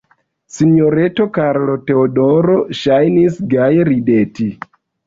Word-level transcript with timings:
Sinjoreto 0.53 1.27
Karlo-Teodoro 1.37 2.59
ŝajnis 2.81 3.41
gaje 3.55 3.89
rideti. 3.93 4.55